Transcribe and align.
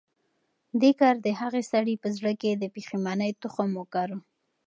دې 0.81 0.91
کار 0.99 1.15
د 1.25 1.27
هغه 1.41 1.61
سړي 1.71 1.95
په 2.03 2.07
زړه 2.17 2.31
کې 2.41 2.51
د 2.55 2.63
پښېمانۍ 2.75 3.31
تخم 3.43 3.69
وکره. 3.77 4.17